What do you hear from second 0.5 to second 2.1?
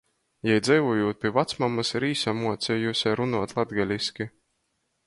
Jei, dzeivojūt pi vacmamys, ir